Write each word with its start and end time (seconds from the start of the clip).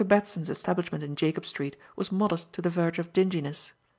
Batson's 0.03 0.49
establishment 0.49 1.03
in 1.03 1.15
Jacob 1.15 1.45
Street 1.45 1.75
was 1.95 2.11
modest 2.11 2.51
to 2.53 2.61
the 2.63 2.71
verge 2.71 2.97
of 2.97 3.13
dinginess. 3.13 3.71